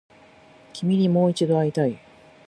[0.73, 1.99] 君にもう一度会いたい